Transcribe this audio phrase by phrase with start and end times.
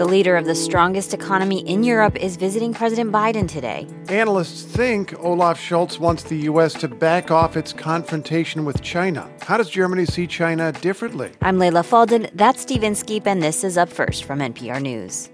[0.00, 3.86] The leader of the strongest economy in Europe is visiting President Biden today.
[4.08, 6.72] Analysts think Olaf Scholz wants the U.S.
[6.80, 9.30] to back off its confrontation with China.
[9.42, 11.32] How does Germany see China differently?
[11.42, 12.30] I'm Leila Fadel.
[12.32, 15.28] That's Steve Inskeep, and this is Up First from NPR News.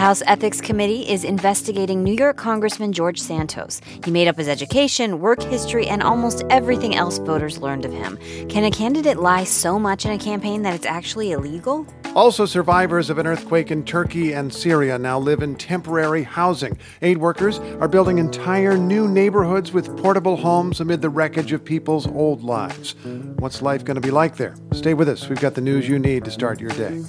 [0.00, 3.82] House Ethics Committee is investigating New York Congressman George Santos.
[4.02, 8.16] He made up his education, work history, and almost everything else voters learned of him.
[8.48, 11.86] Can a candidate lie so much in a campaign that it's actually illegal?
[12.16, 16.78] Also, survivors of an earthquake in Turkey and Syria now live in temporary housing.
[17.02, 22.06] Aid workers are building entire new neighborhoods with portable homes amid the wreckage of people's
[22.06, 22.94] old lives.
[23.38, 24.54] What's life going to be like there?
[24.72, 25.28] Stay with us.
[25.28, 27.02] We've got the news you need to start your day.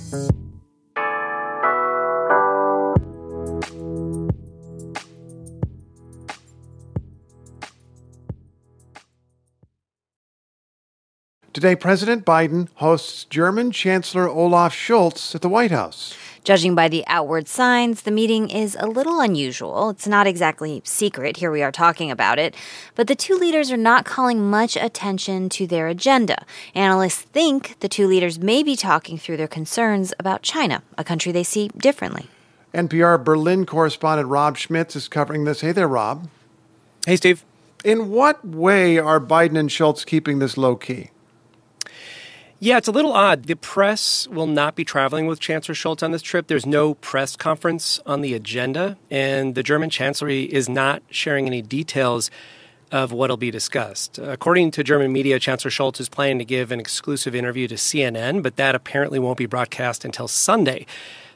[11.61, 16.17] Today, President Biden hosts German Chancellor Olaf Scholz at the White House.
[16.43, 19.91] Judging by the outward signs, the meeting is a little unusual.
[19.91, 21.37] It's not exactly secret.
[21.37, 22.55] Here we are talking about it.
[22.95, 26.47] But the two leaders are not calling much attention to their agenda.
[26.73, 31.31] Analysts think the two leaders may be talking through their concerns about China, a country
[31.31, 32.27] they see differently.
[32.73, 35.61] NPR Berlin correspondent Rob Schmitz is covering this.
[35.61, 36.27] Hey there, Rob.
[37.05, 37.45] Hey, Steve.
[37.83, 41.11] In what way are Biden and Scholz keeping this low key?
[42.63, 43.45] Yeah, it's a little odd.
[43.45, 46.45] The press will not be traveling with Chancellor Scholz on this trip.
[46.45, 51.63] There's no press conference on the agenda, and the German Chancellery is not sharing any
[51.63, 52.29] details
[52.91, 54.19] of what'll be discussed.
[54.19, 58.43] According to German media, Chancellor Scholz is planning to give an exclusive interview to CNN,
[58.43, 60.85] but that apparently won't be broadcast until Sunday.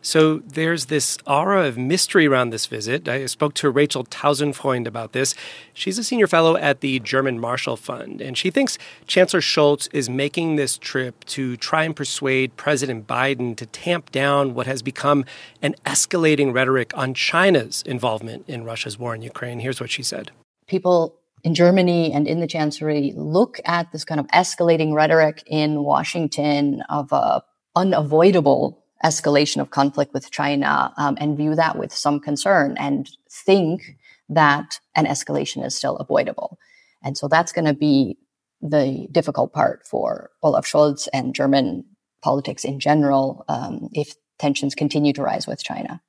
[0.06, 3.08] So there's this aura of mystery around this visit.
[3.08, 5.34] I spoke to Rachel Tausendfreund about this.
[5.74, 10.08] She's a senior fellow at the German Marshall Fund, and she thinks Chancellor Scholz is
[10.08, 15.26] making this trip to try and persuade President Biden to tamp down what has become
[15.64, 19.60] an escalating rhetoric on China's involvement in Russia's war in Ukraine.
[19.60, 20.30] Here's what she said.
[20.68, 25.84] People in Germany and in the Chancellery look at this kind of escalating rhetoric in
[25.84, 27.44] Washington of a
[27.76, 33.98] unavoidable escalation of conflict with China um, and view that with some concern and think
[34.30, 36.58] that an escalation is still avoidable.
[37.04, 38.18] And so that's going to be
[38.62, 41.84] the difficult part for Olaf Scholz and German
[42.24, 46.02] politics in general um, if tensions continue to rise with China.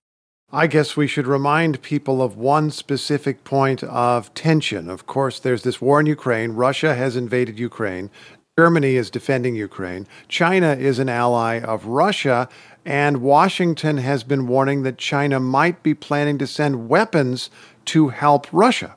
[0.53, 4.89] I guess we should remind people of one specific point of tension.
[4.89, 6.53] Of course, there's this war in Ukraine.
[6.53, 8.11] Russia has invaded Ukraine.
[8.59, 10.07] Germany is defending Ukraine.
[10.29, 12.49] China is an ally of Russia.
[12.87, 17.51] And Washington has been warning that China might be planning to send weapons
[17.85, 18.97] to help Russia.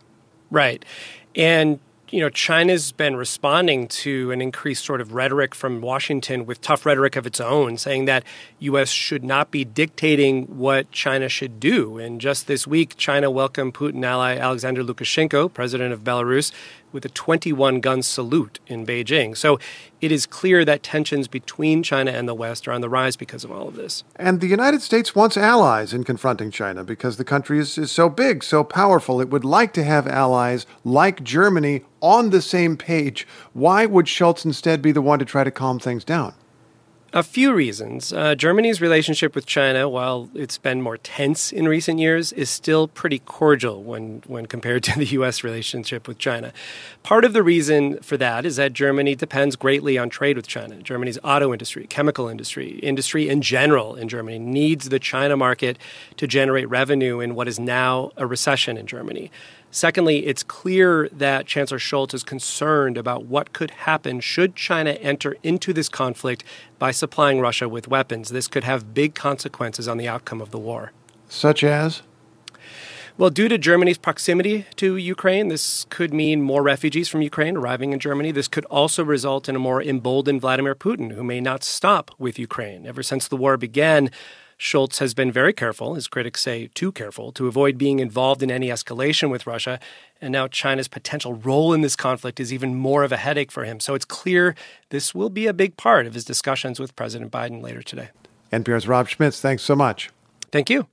[0.49, 0.85] Right.
[1.35, 1.81] And
[2.11, 6.85] you know, China's been responding to an increased sort of rhetoric from Washington with tough
[6.85, 8.23] rhetoric of its own, saying that
[8.59, 8.89] U.S.
[8.89, 11.97] should not be dictating what China should do.
[11.97, 16.51] And just this week, China welcomed Putin ally Alexander Lukashenko, president of Belarus,
[16.91, 19.35] with a 21 gun salute in Beijing.
[19.35, 19.59] So
[20.01, 23.43] it is clear that tensions between China and the West are on the rise because
[23.43, 24.03] of all of this.
[24.15, 28.09] And the United States wants allies in confronting China because the country is, is so
[28.09, 29.21] big, so powerful.
[29.21, 33.27] It would like to have allies like Germany on the same page.
[33.53, 36.33] Why would Scholz instead be the one to try to calm things down?
[37.11, 38.13] A few reasons.
[38.13, 42.87] Uh, Germany's relationship with China, while it's been more tense in recent years, is still
[42.87, 45.43] pretty cordial when, when compared to the U.S.
[45.43, 46.53] relationship with China.
[47.01, 50.75] Part of the reason for that is that Germany depends greatly on trade with China.
[50.83, 55.79] Germany's auto industry, chemical industry, industry in general in Germany needs the China market
[56.17, 59.31] to generate revenue in what is now a recession in Germany.
[59.71, 65.35] Secondly, it's clear that Chancellor Scholz is concerned about what could happen should China enter
[65.43, 66.43] into this conflict
[66.79, 68.29] by supplying Russia with weapons.
[68.29, 70.91] This could have big consequences on the outcome of the war.
[71.27, 72.01] Such as?
[73.19, 77.91] Well, due to Germany's proximity to Ukraine, this could mean more refugees from Ukraine arriving
[77.91, 78.31] in Germany.
[78.31, 82.39] This could also result in a more emboldened Vladimir Putin, who may not stop with
[82.39, 82.87] Ukraine.
[82.87, 84.09] Ever since the war began,
[84.59, 88.51] Scholz has been very careful, his critics say too careful, to avoid being involved in
[88.51, 89.79] any escalation with Russia.
[90.19, 93.63] And now China's potential role in this conflict is even more of a headache for
[93.63, 93.79] him.
[93.79, 94.55] So it's clear
[94.89, 98.09] this will be a big part of his discussions with President Biden later today.
[98.51, 100.09] NPR's Rob Schmitz, thanks so much.
[100.51, 100.87] Thank you.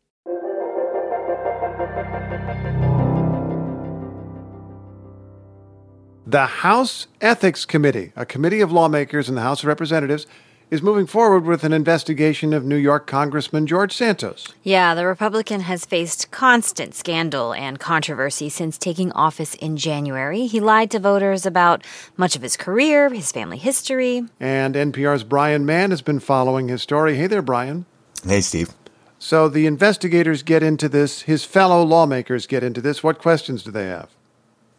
[6.25, 10.27] The House Ethics Committee, a committee of lawmakers in the House of Representatives,
[10.71, 14.49] is moving forward with an investigation of New York Congressman George Santos.
[14.63, 20.47] Yeah, the Republican has faced constant scandal and controversy since taking office in January.
[20.47, 21.85] He lied to voters about
[22.17, 24.25] much of his career, his family history.
[24.41, 27.17] And NPR's Brian Mann has been following his story.
[27.17, 27.87] Hey there, Brian.
[28.25, 28.71] Hey, Steve.
[29.19, 33.03] So the investigators get into this, his fellow lawmakers get into this.
[33.03, 34.11] What questions do they have?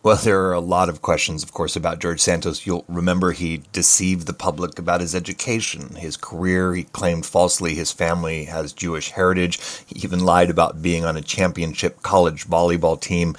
[0.08, 2.66] Well, there are a lot of questions, of course, about George Santos.
[2.66, 6.74] You'll remember he deceived the public about his education, his career.
[6.74, 9.60] He claimed falsely his family has Jewish heritage.
[9.86, 13.36] He even lied about being on a championship college volleyball team.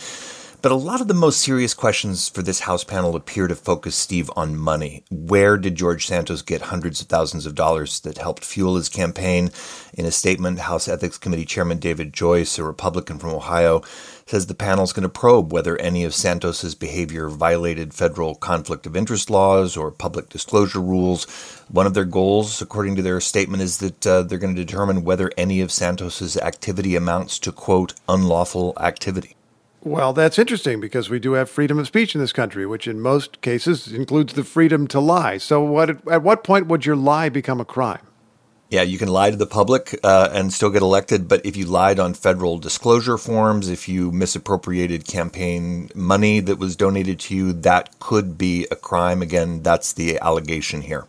[0.60, 3.94] But a lot of the most serious questions for this House panel appear to focus,
[3.94, 5.04] Steve, on money.
[5.08, 9.52] Where did George Santos get hundreds of thousands of dollars that helped fuel his campaign?
[9.94, 13.82] In a statement, House Ethics Committee Chairman David Joyce, a Republican from Ohio,
[14.26, 18.84] says the panel is going to probe whether any of Santos's behavior violated federal conflict
[18.84, 21.24] of interest laws or public disclosure rules.
[21.68, 25.04] One of their goals, according to their statement, is that uh, they're going to determine
[25.04, 29.36] whether any of Santos's activity amounts to, quote, unlawful activity.
[29.82, 33.00] Well, that's interesting because we do have freedom of speech in this country, which in
[33.00, 35.38] most cases includes the freedom to lie.
[35.38, 38.00] So, what, at what point would your lie become a crime?
[38.70, 41.64] Yeah, you can lie to the public uh, and still get elected, but if you
[41.64, 47.52] lied on federal disclosure forms, if you misappropriated campaign money that was donated to you,
[47.54, 49.22] that could be a crime.
[49.22, 51.06] Again, that's the allegation here.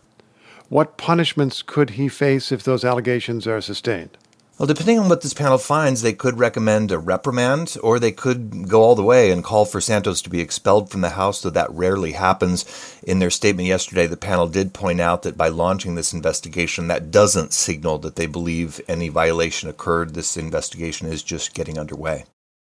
[0.70, 4.16] What punishments could he face if those allegations are sustained?
[4.60, 8.68] Well, depending on what this panel finds, they could recommend a reprimand, or they could
[8.68, 11.48] go all the way and call for Santos to be expelled from the House, though
[11.48, 12.66] that rarely happens.
[13.02, 17.10] In their statement yesterday, the panel did point out that by launching this investigation, that
[17.10, 20.12] doesn't signal that they believe any violation occurred.
[20.12, 22.26] This investigation is just getting underway.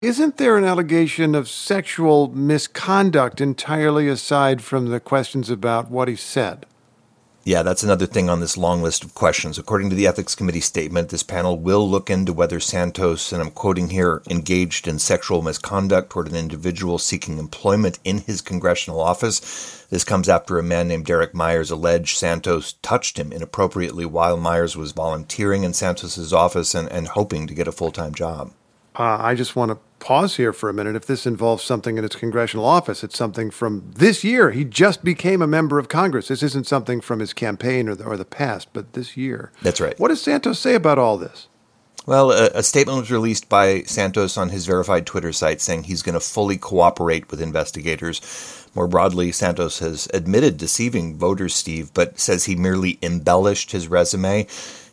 [0.04, 6.16] Isn't there an allegation of sexual misconduct entirely aside from the questions about what he
[6.16, 6.68] said?
[7.44, 9.58] Yeah, that's another thing on this long list of questions.
[9.58, 13.50] According to the Ethics Committee statement, this panel will look into whether Santos, and I'm
[13.50, 19.86] quoting here, engaged in sexual misconduct toward an individual seeking employment in his congressional office.
[19.90, 24.78] This comes after a man named Derek Myers alleged Santos touched him inappropriately while Myers
[24.78, 28.52] was volunteering in Santos's office and, and hoping to get a full time job.
[29.02, 30.96] Uh, I just want to pause here for a minute.
[30.96, 34.52] If this involves something in its congressional office, it's something from this year.
[34.52, 36.28] He just became a member of Congress.
[36.28, 39.52] This isn't something from his campaign or the, or the past, but this year.
[39.64, 40.00] That's right.
[40.00, 41.48] What does Santos say about all this?
[42.06, 46.04] Well, a, a, statement was released by Santos on his verified Twitter site saying he's
[46.04, 48.22] going to fully cooperate with investigators.
[48.76, 54.46] More broadly, Santos has admitted deceiving voters, Steve, but says he merely embellished his resume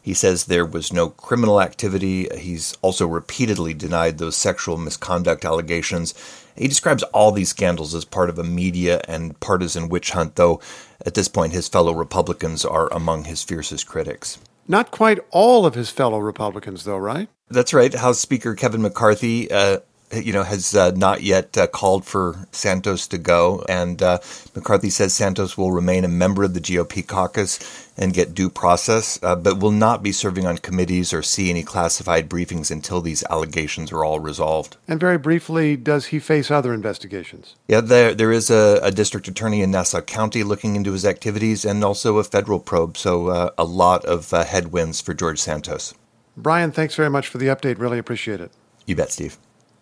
[0.08, 2.28] he says there was no criminal activity.
[2.34, 6.14] He's also repeatedly denied those sexual misconduct allegations.
[6.56, 10.62] He describes all these scandals as part of a media and partisan witch hunt, though
[11.04, 14.38] at this point his fellow Republicans are among his fiercest critics.
[14.66, 17.28] Not quite all of his fellow Republicans, though, right?
[17.50, 17.92] That's right.
[17.92, 19.80] House Speaker Kevin McCarthy uh,
[20.12, 23.64] you know, has uh, not yet uh, called for Santos to go.
[23.68, 24.18] And uh,
[24.54, 27.58] McCarthy says Santos will remain a member of the GOP caucus
[27.96, 31.62] and get due process, uh, but will not be serving on committees or see any
[31.62, 34.76] classified briefings until these allegations are all resolved.
[34.86, 37.56] And very briefly, does he face other investigations?
[37.66, 41.64] Yeah, there there is a, a district attorney in Nassau County looking into his activities,
[41.64, 42.96] and also a federal probe.
[42.96, 45.94] So uh, a lot of uh, headwinds for George Santos.
[46.36, 47.80] Brian, thanks very much for the update.
[47.80, 48.52] Really appreciate it.
[48.86, 49.38] You bet, Steve.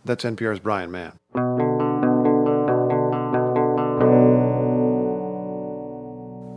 [0.07, 1.19] That's NPR's Brian Mann.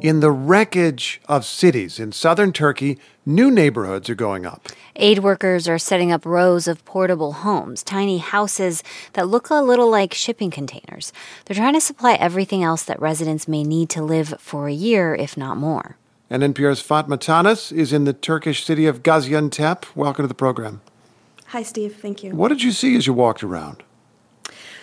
[0.01, 4.69] In the wreckage of cities in southern Turkey, new neighborhoods are going up.
[4.95, 8.81] Aid workers are setting up rows of portable homes, tiny houses
[9.13, 11.11] that look a little like shipping containers.
[11.43, 15.15] They're trying to supply everything else that residents may need to live for a year,
[15.15, 15.97] if not more.
[16.29, 19.83] And NPR's Fatma Tanis is in the Turkish city of Gaziantep.
[19.95, 20.79] Welcome to the program.
[21.49, 21.95] Hi, Steve.
[21.95, 22.35] Thank you.
[22.35, 23.81] What did you see as you walked around?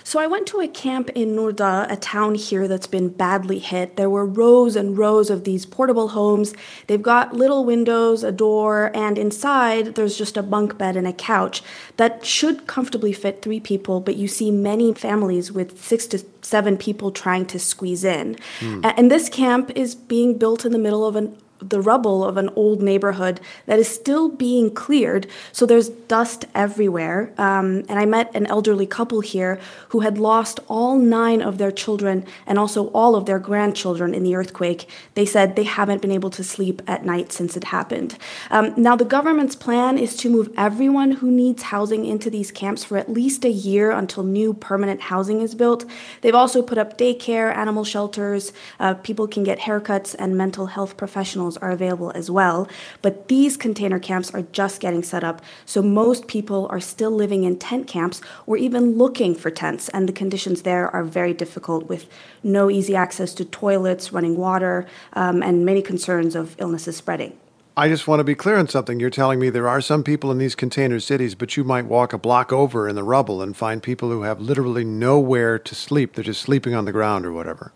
[0.03, 3.97] So I went to a camp in Nurda, a town here that's been badly hit.
[3.97, 6.55] There were rows and rows of these portable homes.
[6.87, 11.13] They've got little windows, a door, and inside there's just a bunk bed and a
[11.13, 11.63] couch
[11.99, 16.77] that should comfortably fit three people, but you see many families with six to seven
[16.77, 18.37] people trying to squeeze in.
[18.61, 18.95] Mm.
[18.97, 22.51] And this camp is being built in the middle of an the rubble of an
[22.57, 25.27] old neighborhood that is still being cleared.
[25.53, 27.33] So there's dust everywhere.
[27.39, 29.59] Um, and I met an elderly couple here
[29.89, 34.23] who had lost all nine of their children and also all of their grandchildren in
[34.23, 34.89] the earthquake.
[35.15, 38.19] They said they haven't been able to sleep at night since it happened.
[38.51, 42.85] Um, now, the government's plan is to move everyone who needs housing into these camps
[42.85, 45.85] for at least a year until new permanent housing is built.
[46.21, 48.53] They've also put up daycare, animal shelters.
[48.79, 52.69] Uh, people can get haircuts, and mental health professionals are available as well.
[53.03, 57.45] But these container camps are just getting set up, so most people are still living
[57.45, 61.89] in tent camps or even looking for tents, and the conditions there are very difficult
[61.89, 62.09] with
[62.43, 67.39] no easy access to toilets, running water, um, and many concerns of illnesses spreading.
[67.79, 68.99] I just want to be clear on something.
[68.99, 72.15] You're telling me there are some people in these container cities, but you might walk
[72.15, 76.15] a block over in the rubble and find people who have literally nowhere to sleep.
[76.15, 77.73] They're just sleeping on the ground or whatever.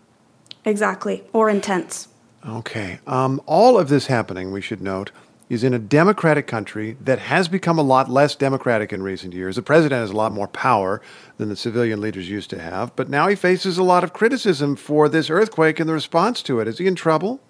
[0.65, 2.07] Exactly, or in tents.
[2.47, 2.99] Okay.
[3.05, 5.11] Um, all of this happening, we should note,
[5.49, 9.57] is in a democratic country that has become a lot less democratic in recent years.
[9.57, 11.01] The president has a lot more power
[11.37, 14.75] than the civilian leaders used to have, but now he faces a lot of criticism
[14.75, 16.67] for this earthquake and the response to it.
[16.69, 17.41] Is he in trouble?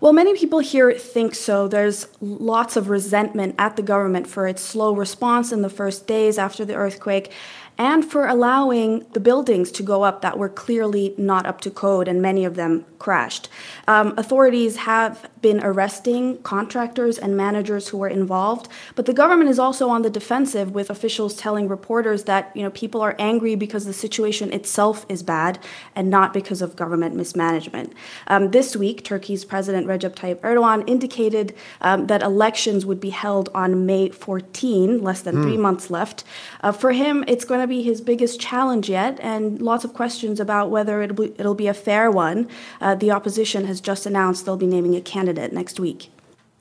[0.00, 1.68] Well, many people here think so.
[1.68, 6.38] There's lots of resentment at the government for its slow response in the first days
[6.38, 7.32] after the earthquake
[7.76, 12.06] and for allowing the buildings to go up that were clearly not up to code,
[12.06, 13.48] and many of them crashed.
[13.88, 19.58] Um, authorities have been arresting contractors and managers who were involved, but the government is
[19.58, 23.84] also on the defensive with officials telling reporters that you know people are angry because
[23.84, 25.58] the situation itself is bad
[25.96, 27.92] and not because of government mismanagement.
[28.28, 33.48] Um, this week, Turkey's President Recep Tayyip Erdogan indicated um, that elections would be held
[33.54, 35.42] on May 14, less than mm.
[35.42, 36.24] three months left.
[36.62, 40.40] Uh, for him, it's going to be his biggest challenge yet, and lots of questions
[40.40, 42.48] about whether it'll be, it'll be a fair one.
[42.80, 46.10] Uh, the opposition has just announced they'll be naming a candidate next week.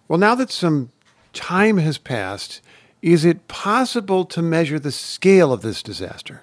[0.08, 0.92] Well, now that some
[1.34, 2.62] time has passed,
[3.02, 6.42] is it possible to measure the scale of this disaster?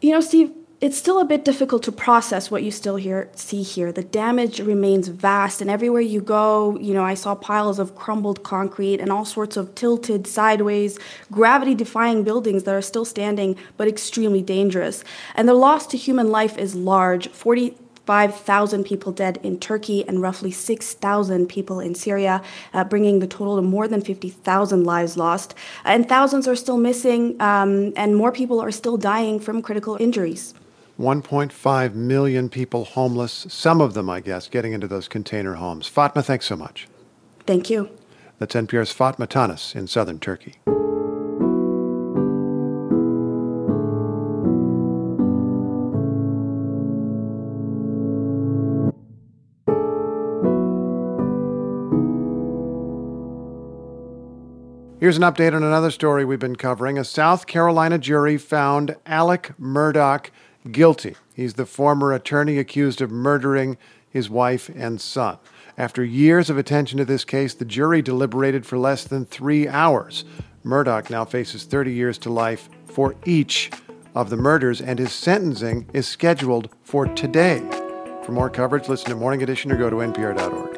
[0.00, 3.62] You know, Steve, it's still a bit difficult to process what you still here see
[3.62, 3.90] here.
[3.90, 8.44] The damage remains vast, and everywhere you go, you know, I saw piles of crumbled
[8.44, 10.96] concrete and all sorts of tilted, sideways,
[11.32, 15.02] gravity-defying buildings that are still standing but extremely dangerous.
[15.34, 17.26] And the loss to human life is large.
[17.30, 22.40] 45,000 people dead in Turkey and roughly 6,000 people in Syria,
[22.72, 25.56] uh, bringing the total to more than 50,000 lives lost.
[25.84, 30.54] And thousands are still missing, um, and more people are still dying from critical injuries.
[30.98, 35.86] 1.5 million people homeless, some of them, I guess, getting into those container homes.
[35.86, 36.88] Fatma, thanks so much.
[37.46, 37.88] Thank you.
[38.38, 40.56] That's NPR's Fatma Tanis in southern Turkey.
[55.00, 56.98] Here's an update on another story we've been covering.
[56.98, 60.26] A South Carolina jury found Alex Murdaugh
[60.72, 61.16] guilty.
[61.34, 63.76] He's the former attorney accused of murdering
[64.10, 65.38] his wife and son.
[65.76, 70.24] After years of attention to this case, the jury deliberated for less than three hours.
[70.64, 73.70] Murdaugh now faces 30 years to life for each
[74.14, 77.60] of the murders, and his sentencing is scheduled for today.
[78.24, 80.76] For more coverage, listen to Morning Edition or go to npr.org.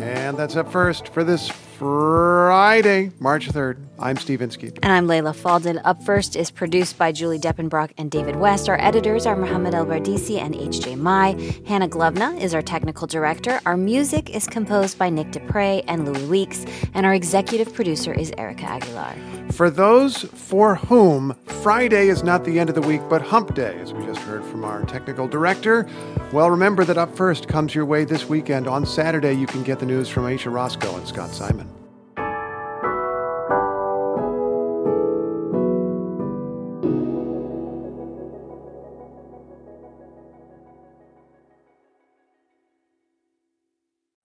[0.00, 1.50] And that's up first for this
[1.82, 3.76] Friday, March 3rd.
[3.98, 4.78] I'm Steve Inskeep.
[4.84, 5.80] And I'm Leila Fadel.
[5.84, 8.68] Up First is produced by Julie Depenbrock and David West.
[8.68, 10.94] Our editors are Mohamad ElBardicy and H.J.
[10.94, 11.32] Mai.
[11.66, 13.60] Hannah Gluvna is our technical director.
[13.66, 16.64] Our music is composed by Nick DePrey and Louis Weeks.
[16.94, 19.16] And our executive producer is Erica Aguilar.
[19.50, 23.76] For those for whom Friday is not the end of the week, but hump day,
[23.80, 25.88] as we just heard from our technical director,
[26.32, 28.68] well, remember that Up First comes your way this weekend.
[28.68, 31.71] On Saturday, you can get the news from Ayesha Rascoe and Scott Simon.